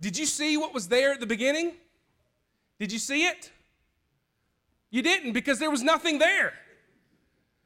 [0.00, 1.72] Did you see what was there at the beginning?
[2.78, 3.50] Did you see it?
[4.90, 6.52] You didn't because there was nothing there.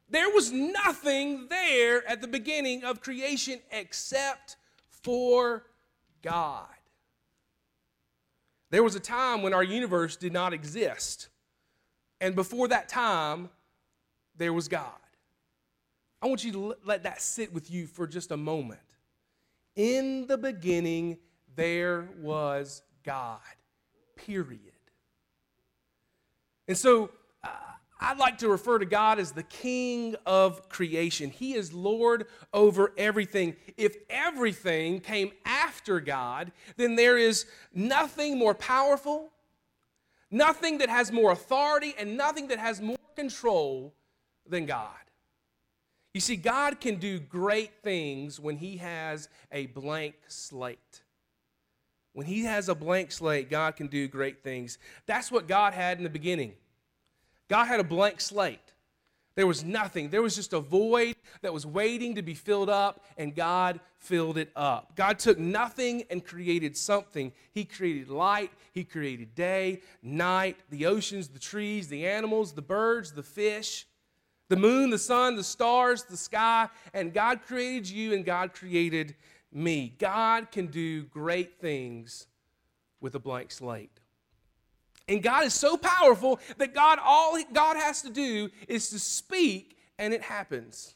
[0.08, 4.56] There was nothing there at the beginning of creation except
[4.88, 5.64] for
[6.22, 6.66] God.
[8.70, 11.28] There was a time when our universe did not exist.
[12.20, 13.50] And before that time,
[14.36, 14.90] there was God.
[16.22, 18.80] I want you to let that sit with you for just a moment.
[19.74, 21.18] In the beginning,
[21.56, 23.40] there was God,
[24.16, 24.60] period.
[26.68, 27.10] And so
[27.42, 27.48] uh,
[28.00, 31.30] I'd like to refer to God as the King of creation.
[31.30, 33.56] He is Lord over everything.
[33.76, 39.30] If everything came after God, then there is nothing more powerful,
[40.30, 43.94] nothing that has more authority, and nothing that has more control
[44.46, 44.94] than God.
[46.14, 51.02] You see, God can do great things when He has a blank slate.
[52.12, 54.78] When He has a blank slate, God can do great things.
[55.06, 56.54] That's what God had in the beginning.
[57.48, 58.58] God had a blank slate.
[59.36, 60.10] There was nothing.
[60.10, 64.38] There was just a void that was waiting to be filled up, and God filled
[64.38, 64.96] it up.
[64.96, 67.32] God took nothing and created something.
[67.52, 73.12] He created light, He created day, night, the oceans, the trees, the animals, the birds,
[73.12, 73.86] the fish
[74.50, 79.14] the moon, the sun, the stars, the sky, and God created you and God created
[79.52, 79.94] me.
[79.98, 82.26] God can do great things
[83.00, 84.00] with a blank slate.
[85.08, 89.76] And God is so powerful that God all God has to do is to speak
[89.98, 90.94] and it happens.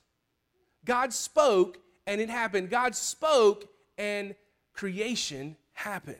[0.85, 2.71] God spoke and it happened.
[2.71, 3.67] God spoke
[3.99, 4.35] and
[4.73, 6.17] creation happened.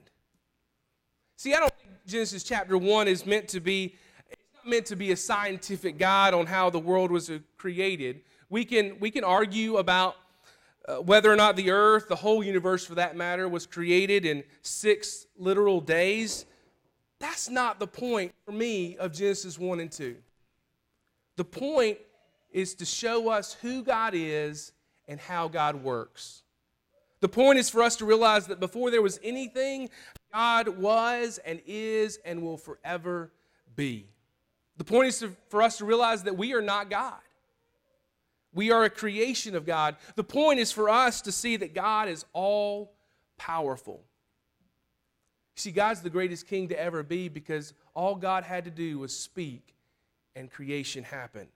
[1.37, 3.95] See, I don't think Genesis chapter 1 is meant to be
[4.67, 8.23] meant to be a scientific guide on how the world was created.
[8.49, 10.17] We can, we can argue about
[10.87, 14.45] uh, whether or not the earth, the whole universe for that matter, was created in
[14.63, 16.47] six literal days.
[17.19, 20.17] That's not the point for me of Genesis 1 and 2.
[21.37, 21.99] The point
[22.51, 24.73] is to show us who God is
[25.09, 26.43] and how God works.
[27.21, 29.89] The point is for us to realize that before there was anything,
[30.33, 33.33] God was and is and will forever
[33.75, 34.07] be.
[34.77, 37.15] The point is to, for us to realize that we are not God.
[38.55, 39.97] We are a creation of God.
[40.15, 42.95] The point is for us to see that God is all
[43.37, 44.05] powerful.
[45.57, 49.17] See, God's the greatest king to ever be because all God had to do was
[49.17, 49.75] speak
[50.35, 51.49] and creation happened.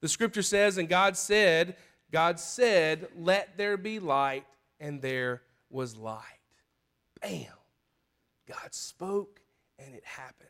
[0.00, 1.76] The scripture says, and God said,
[2.10, 4.44] God said, let there be light,
[4.80, 6.22] and there was light.
[7.20, 7.46] Bam.
[8.46, 9.40] God spoke
[9.78, 10.48] and it happened.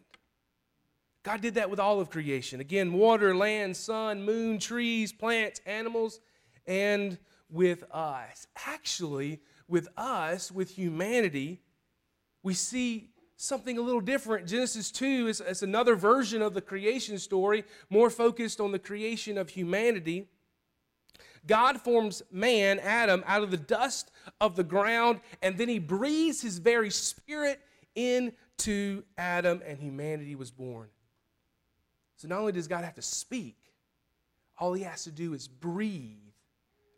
[1.29, 2.59] God did that with all of creation.
[2.59, 6.21] Again, water, land, sun, moon, trees, plants, animals,
[6.67, 7.19] and
[7.51, 8.47] with us.
[8.65, 11.61] Actually, with us, with humanity,
[12.43, 14.47] we see something a little different.
[14.47, 19.37] Genesis 2 is, is another version of the creation story, more focused on the creation
[19.37, 20.31] of humanity.
[21.47, 26.41] God forms man, Adam, out of the dust of the ground, and then he breathes
[26.41, 27.61] his very spirit
[27.95, 30.89] into Adam, and humanity was born.
[32.19, 33.57] So not only does God have to speak,
[34.59, 36.17] all he has to do is breathe,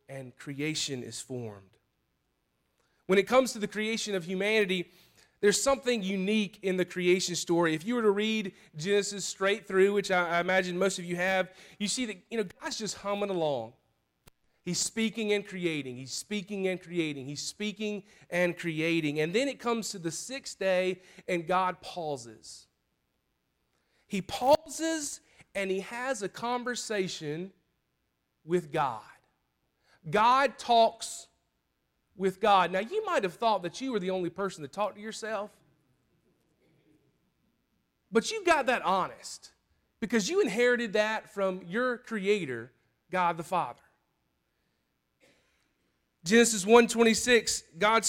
[0.09, 1.63] and creation is formed.
[3.07, 4.91] When it comes to the creation of humanity,
[5.41, 7.75] there's something unique in the creation story.
[7.75, 11.51] If you were to read Genesis straight through, which I, imagine most of you have,
[11.79, 13.75] you see that you know God's just humming along.
[14.63, 15.97] He's speaking and creating.
[15.97, 17.27] He's speaking and creating.
[17.27, 19.21] He's speaking and creating.
[19.21, 22.67] And then it comes to the sixth day, and God pauses.
[24.11, 25.21] He pauses
[25.55, 27.53] and he has a conversation
[28.45, 29.01] with God.
[30.11, 31.29] God talks
[32.17, 32.73] with God.
[32.73, 35.53] Now, you might have thought that you were the only person to talk to yourself,
[38.11, 39.53] but you got that honest
[40.01, 42.73] because you inherited that from your creator,
[43.13, 43.81] God the Father.
[46.25, 48.05] Genesis 1:26, God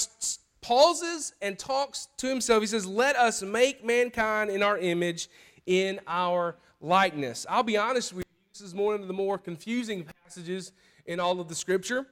[0.61, 2.61] pauses and talks to himself.
[2.61, 5.29] He says, "Let us make mankind in our image
[5.65, 7.45] in our likeness.
[7.49, 10.71] I'll be honest with you, this is one of the more confusing passages
[11.05, 12.05] in all of the scripture.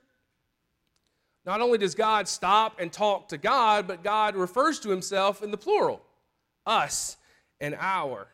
[1.45, 5.51] Not only does God stop and talk to God, but God refers to himself in
[5.51, 6.01] the plural
[6.65, 7.17] us
[7.59, 8.27] and our.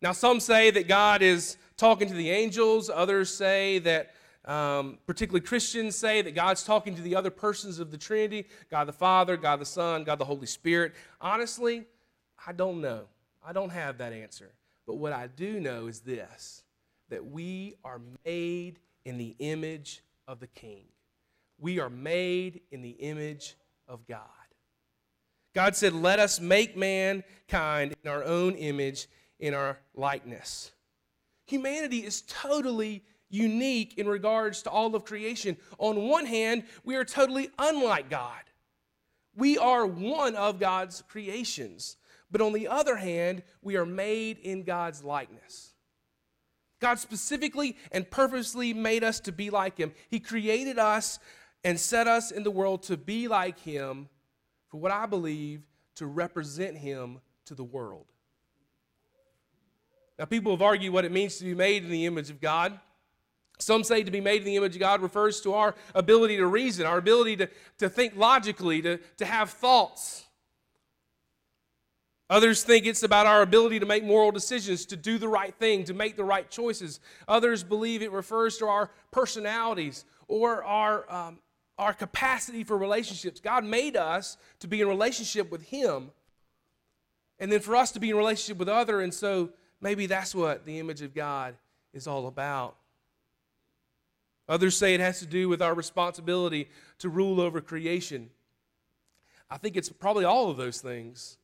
[0.00, 4.14] Now, some say that God is talking to the angels, others say that.
[4.46, 8.86] Um, particularly Christians say that God's talking to the other persons of the Trinity God
[8.86, 10.92] the Father, God the Son, God the Holy Spirit.
[11.18, 11.86] Honestly,
[12.46, 13.04] I don't know.
[13.44, 14.52] I don't have that answer.
[14.86, 16.62] But what I do know is this
[17.10, 20.86] that we are made in the image of the King.
[21.58, 23.56] We are made in the image
[23.86, 24.20] of God.
[25.54, 29.06] God said, Let us make mankind in our own image,
[29.38, 30.72] in our likeness.
[31.46, 35.56] Humanity is totally unique in regards to all of creation.
[35.78, 38.40] On one hand, we are totally unlike God.
[39.36, 41.96] We are one of God's creations.
[42.34, 45.72] But on the other hand, we are made in God's likeness.
[46.80, 49.92] God specifically and purposely made us to be like Him.
[50.10, 51.20] He created us
[51.62, 54.08] and set us in the world to be like Him,
[54.66, 55.62] for what I believe,
[55.94, 58.06] to represent Him to the world.
[60.18, 62.80] Now, people have argued what it means to be made in the image of God.
[63.60, 66.48] Some say to be made in the image of God refers to our ability to
[66.48, 67.48] reason, our ability to,
[67.78, 70.24] to think logically, to, to have thoughts.
[72.34, 75.84] Others think it's about our ability to make moral decisions, to do the right thing,
[75.84, 76.98] to make the right choices.
[77.28, 81.38] Others believe it refers to our personalities or our, um,
[81.78, 83.38] our capacity for relationships.
[83.38, 86.10] God made us to be in relationship with Him,
[87.38, 89.50] and then for us to be in relationship with other, and so
[89.80, 91.54] maybe that's what the image of God
[91.92, 92.74] is all about.
[94.48, 98.30] Others say it has to do with our responsibility to rule over creation.
[99.48, 101.38] I think it's probably all of those things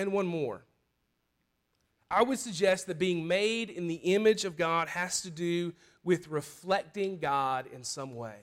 [0.00, 0.62] and one more.
[2.10, 6.28] I would suggest that being made in the image of God has to do with
[6.28, 8.36] reflecting God in some way.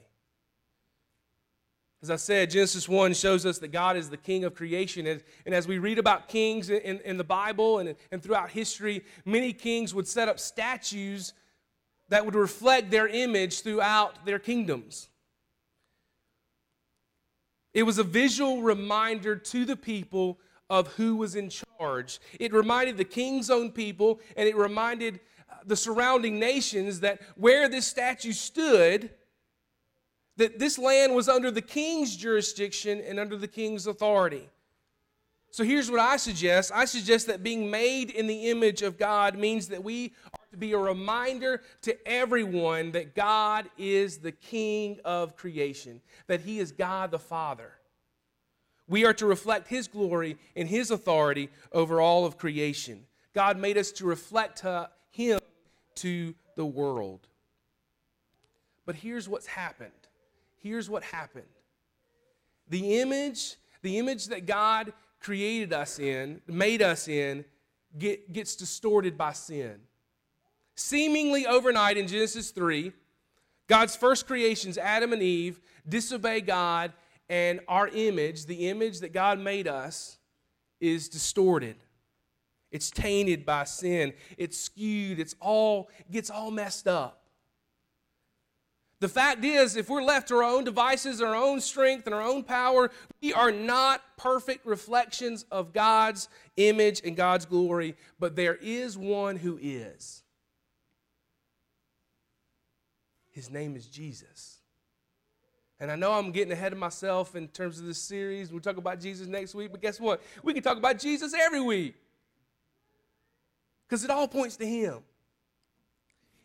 [2.02, 5.08] As I said, Genesis 1 shows us that God is the king of creation.
[5.08, 9.04] And, and as we read about kings in, in the Bible and, and throughout history,
[9.26, 11.34] many kings would set up statues
[12.10, 15.10] that would reflect their image throughout their kingdoms.
[17.74, 20.40] It was a visual reminder to the people
[20.70, 22.20] of who was in charge.
[22.40, 25.20] It reminded the king's own people, and it reminded
[25.50, 29.10] uh, the surrounding nations that where this statue stood,
[30.38, 34.50] that this land was under the king's jurisdiction and under the king's authority.
[35.50, 39.38] So here's what I suggest I suggest that being made in the image of God
[39.38, 45.00] means that we are to be a reminder to everyone that God is the king
[45.06, 47.72] of creation, that he is God the Father.
[48.88, 53.06] We are to reflect His glory and His authority over all of creation.
[53.34, 55.40] God made us to reflect uh, Him
[55.96, 57.28] to the world.
[58.86, 59.92] But here's what's happened.
[60.56, 61.46] Here's what happened.
[62.70, 67.46] The image, the image that God created us in, made us in,
[67.98, 69.76] get, gets distorted by sin.
[70.76, 72.94] Seemingly overnight in Genesis 3,
[73.68, 76.94] God's first creations, Adam and Eve, disobey God
[77.30, 80.18] and our image, the image that God made us,
[80.80, 81.76] is distorted.
[82.72, 84.14] It's tainted by sin.
[84.38, 85.20] It's skewed.
[85.20, 87.24] It's all gets all messed up.
[89.00, 92.22] The fact is, if we're left to our own devices, our own strength, and our
[92.22, 92.90] own power,
[93.22, 99.36] we are not perfect reflections of God's image and God's glory, but there is one
[99.36, 100.24] who is.
[103.30, 104.57] His name is Jesus.
[105.80, 108.52] And I know I'm getting ahead of myself in terms of this series.
[108.52, 110.22] We'll talk about Jesus next week, but guess what?
[110.44, 111.96] We can talk about Jesus every week
[113.88, 115.00] because it all points to Him.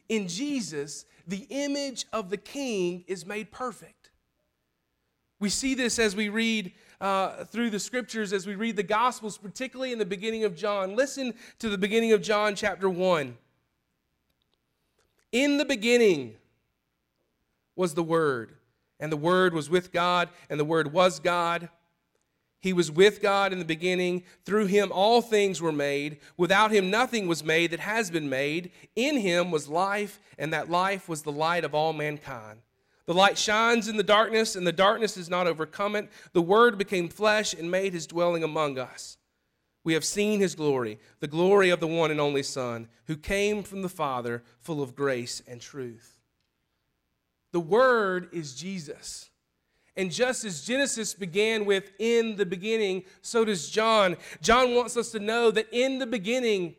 [0.09, 4.11] In Jesus, the image of the King is made perfect.
[5.41, 9.39] We see this as we read uh, through the scriptures, as we read the Gospels,
[9.39, 10.95] particularly in the beginning of John.
[10.95, 13.37] Listen to the beginning of John chapter 1.
[15.33, 16.37] In the beginning
[17.75, 18.53] was the Word
[19.03, 21.69] and the Word was with God, and the Word was God.
[22.61, 24.23] He was with God in the beginning.
[24.45, 26.21] Through him all things were made.
[26.37, 28.71] Without him nothing was made that has been made.
[28.95, 32.61] In him was life, and that life was the light of all mankind.
[33.07, 36.09] The light shines in the darkness, and the darkness does not overcome it.
[36.33, 39.19] The Word became flesh and made his dwelling among us.
[39.83, 43.65] We have seen his glory, the glory of the one and only Son, who came
[43.65, 46.22] from the Father, full of grace and truth.
[47.53, 49.31] The Word is Jesus.
[49.97, 54.17] And just as Genesis began with in the beginning, so does John.
[54.41, 56.77] John wants us to know that in the beginning,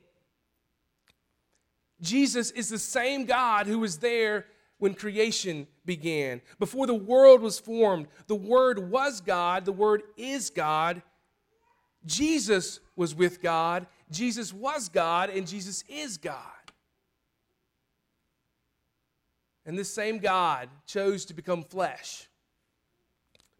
[2.01, 4.47] Jesus is the same God who was there
[4.79, 6.41] when creation began.
[6.59, 11.01] Before the world was formed, the Word was God, the Word is God.
[12.05, 16.62] Jesus was with God, Jesus was God, and Jesus is God.
[19.65, 22.27] And this same God chose to become flesh,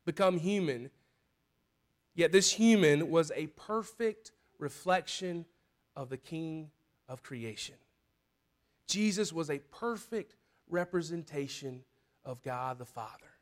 [0.05, 0.89] become human.
[2.15, 5.45] Yet this human was a perfect reflection
[5.95, 6.69] of the King
[7.07, 7.75] of creation.
[8.88, 10.36] Jesus was a perfect
[10.69, 11.83] representation
[12.25, 13.33] of God the Father.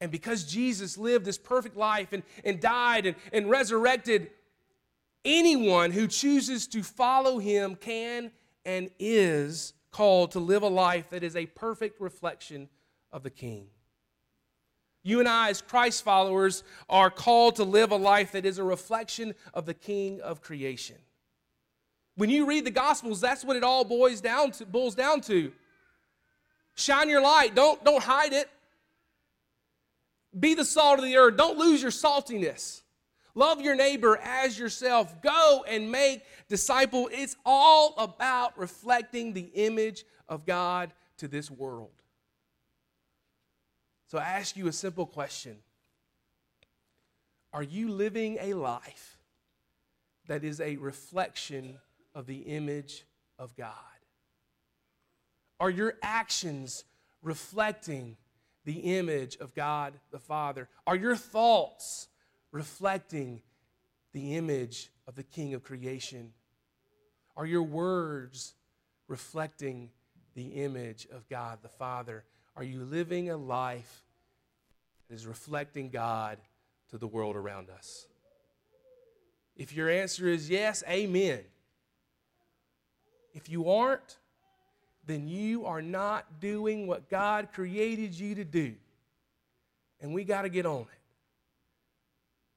[0.00, 4.30] And because Jesus lived this perfect life and, and died and, and resurrected,
[5.24, 8.30] anyone who chooses to follow him can
[8.64, 12.68] and is called to live a life that is a perfect reflection
[13.12, 13.66] of the King.
[15.02, 18.64] You and I, as Christ followers, are called to live a life that is a
[18.64, 20.96] reflection of the King of creation.
[22.16, 24.66] When you read the Gospels, that's what it all boils down to.
[24.66, 25.52] Boils down to.
[26.74, 27.54] Shine your light.
[27.54, 28.50] Don't, don't hide it.
[30.38, 31.36] Be the salt of the earth.
[31.36, 32.82] Don't lose your saltiness.
[33.38, 35.22] Love your neighbor as yourself.
[35.22, 37.08] Go and make disciple.
[37.12, 41.92] It's all about reflecting the image of God to this world.
[44.08, 45.58] So I ask you a simple question
[47.52, 49.18] Are you living a life
[50.26, 51.78] that is a reflection
[52.16, 53.04] of the image
[53.38, 53.72] of God?
[55.60, 56.82] Are your actions
[57.22, 58.16] reflecting
[58.64, 60.68] the image of God the Father?
[60.88, 62.08] Are your thoughts
[62.50, 63.42] reflecting
[64.12, 66.32] the image of the King of creation?
[67.36, 68.54] Are your words
[69.06, 69.90] reflecting
[70.34, 72.24] the image of God the Father?
[72.56, 74.04] Are you living a life
[75.08, 76.38] that is reflecting God
[76.90, 78.06] to the world around us?
[79.56, 81.40] If your answer is yes, amen.
[83.34, 84.18] If you aren't,
[85.06, 88.74] then you are not doing what God created you to do.
[90.00, 90.97] And we got to get on it.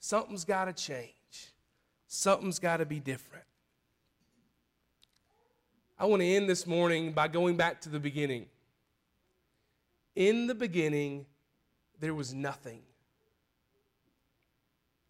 [0.03, 1.53] Something's got to change,
[2.08, 3.46] something's got to be different.
[5.98, 8.48] I want to end this morning by going back to the beginning.
[10.15, 11.27] In the beginning,
[12.00, 12.81] there was nothing.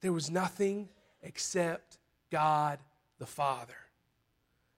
[0.01, 0.89] There was nothing
[1.24, 1.98] except
[2.29, 2.77] God
[3.17, 3.74] the Father.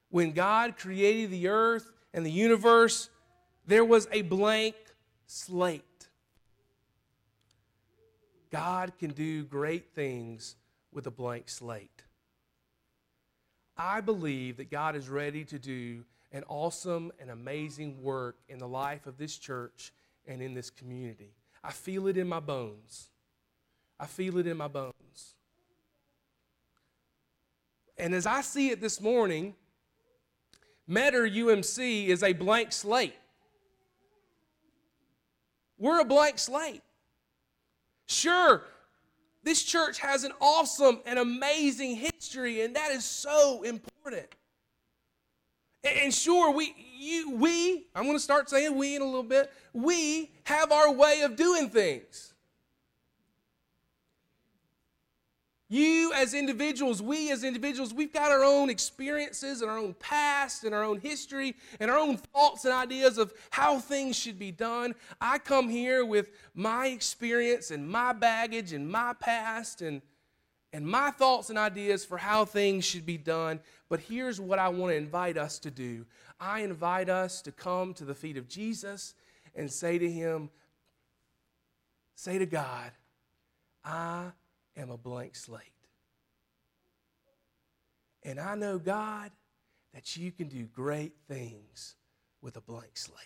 [0.10, 3.10] When God created the earth and the universe,
[3.66, 4.76] there was a blank
[5.26, 5.84] slate.
[8.54, 10.56] God can do great things
[10.94, 12.04] with a blank slate.
[13.76, 18.68] I believe that God is ready to do an awesome and amazing work in the
[18.68, 19.92] life of this church
[20.28, 21.34] and in this community.
[21.64, 23.10] I feel it in my bones.
[24.00, 24.94] I feel it in my bones.
[27.98, 29.56] And as I see it this morning,
[30.86, 33.16] Metter UMC is a blank slate.
[35.80, 36.84] We're a blank slate.
[38.08, 38.64] Sure,
[39.44, 44.28] this church has an awesome and amazing history, and that is so important.
[45.84, 49.52] And sure, we, you, we, I'm going to start saying we in a little bit,
[49.74, 52.33] we have our way of doing things.
[55.74, 60.66] You, as individuals, we as individuals, we've got our own experiences and our own past
[60.66, 64.52] and our own history and our own thoughts and ideas of how things should be
[64.52, 64.94] done.
[65.20, 70.04] I come here with my experience and my baggage and my past and,
[70.74, 73.60] and my thoughts and ideas for how things should be done.
[73.90, 76.06] But here's what I want to invite us to do
[76.40, 79.16] I invite us to come to the feet of Jesus
[79.56, 80.52] and say to Him,
[82.14, 82.92] say to God,
[83.84, 84.34] I
[84.76, 85.62] am a blank slate.
[88.24, 89.32] And I know, God,
[89.94, 91.96] that you can do great things
[92.42, 93.20] with a blank slate.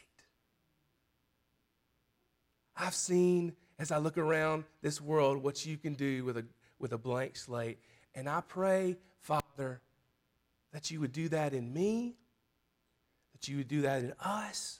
[2.75, 6.46] I've seen, as I look around this world, what you can do with a,
[6.80, 7.80] with a blank slate.
[8.13, 9.82] And I pray, Father,
[10.74, 12.16] that you would do that in me,
[13.34, 14.80] that you would do that in us,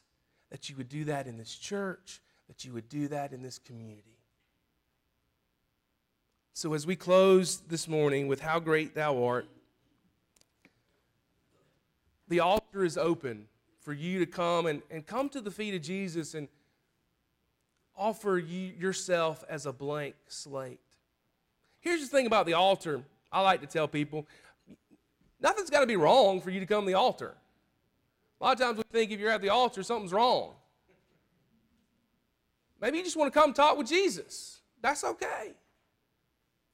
[0.52, 3.58] that you would do that in this church, that you would do that in this
[3.58, 4.17] community.
[6.60, 9.48] So, as we close this morning with How Great Thou Art,
[12.30, 13.46] the altar is open
[13.82, 16.48] for you to come and, and come to the feet of Jesus and
[17.96, 20.80] offer you, yourself as a blank slate.
[21.80, 24.26] Here's the thing about the altar I like to tell people
[25.40, 27.36] nothing's got to be wrong for you to come to the altar.
[28.42, 30.56] A lot of times we think if you're at the altar, something's wrong.
[32.82, 34.62] Maybe you just want to come talk with Jesus.
[34.82, 35.54] That's okay.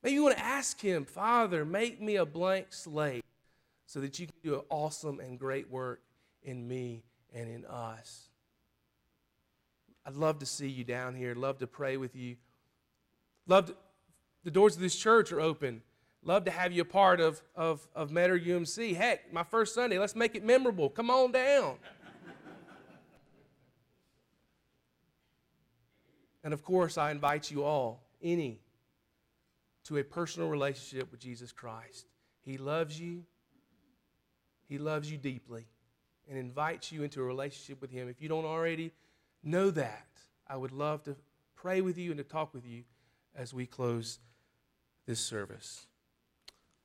[0.04, 3.24] Maybe you want to ask Him, Father, make me a blank slate
[3.86, 6.02] so that you can do an awesome and great work
[6.44, 8.28] in me and in us.
[10.06, 11.34] I'd love to see you down here.
[11.34, 12.36] Love to pray with you.
[13.48, 13.76] Love to,
[14.44, 15.82] the doors of this church are open.
[16.22, 18.96] Love to have you a part of, of, of Metter UMC.
[18.96, 20.90] Heck, my first Sunday, let's make it memorable.
[20.90, 21.76] Come on down.
[26.44, 28.60] and of course, I invite you all, any
[29.86, 32.08] to a personal relationship with Jesus Christ.
[32.42, 33.24] He loves you.
[34.68, 35.66] He loves you deeply
[36.30, 38.08] and invites you into a relationship with Him.
[38.08, 38.92] If you don't already
[39.44, 40.08] know that,
[40.48, 41.16] I would love to
[41.56, 42.84] pray with you and to talk with you
[43.36, 44.20] as we close
[45.06, 45.86] this service.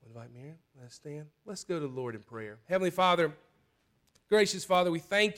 [0.03, 0.57] I'll invite Miriam.
[0.81, 1.27] Let's stand.
[1.45, 2.59] Let's go to the Lord in prayer.
[2.69, 3.33] Heavenly Father,
[4.29, 5.37] gracious Father, we thank